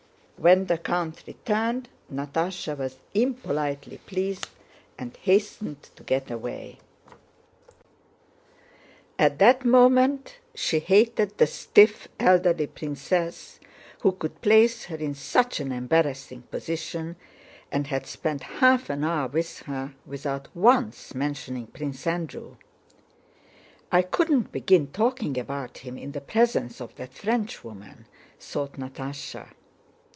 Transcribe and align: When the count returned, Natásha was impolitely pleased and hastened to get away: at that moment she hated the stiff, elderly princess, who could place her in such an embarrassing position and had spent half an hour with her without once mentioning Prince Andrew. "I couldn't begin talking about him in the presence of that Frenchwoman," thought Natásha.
When 0.49 0.65
the 0.65 0.79
count 0.79 1.25
returned, 1.27 1.87
Natásha 2.11 2.75
was 2.75 2.97
impolitely 3.13 3.99
pleased 3.99 4.47
and 4.97 5.15
hastened 5.17 5.83
to 5.95 6.01
get 6.01 6.31
away: 6.31 6.79
at 9.19 9.37
that 9.37 9.63
moment 9.63 10.39
she 10.55 10.79
hated 10.79 11.37
the 11.37 11.45
stiff, 11.45 12.07
elderly 12.19 12.65
princess, 12.65 13.59
who 13.99 14.13
could 14.13 14.41
place 14.41 14.85
her 14.85 14.95
in 14.95 15.13
such 15.13 15.59
an 15.59 15.71
embarrassing 15.71 16.41
position 16.49 17.17
and 17.71 17.85
had 17.85 18.07
spent 18.07 18.41
half 18.41 18.89
an 18.89 19.03
hour 19.03 19.27
with 19.27 19.59
her 19.67 19.93
without 20.07 20.47
once 20.55 21.13
mentioning 21.13 21.67
Prince 21.67 22.07
Andrew. 22.07 22.55
"I 23.91 24.01
couldn't 24.01 24.51
begin 24.51 24.87
talking 24.87 25.37
about 25.37 25.77
him 25.79 25.99
in 25.99 26.13
the 26.13 26.19
presence 26.21 26.81
of 26.81 26.95
that 26.95 27.13
Frenchwoman," 27.13 28.07
thought 28.39 28.73
Natásha. 28.73 29.49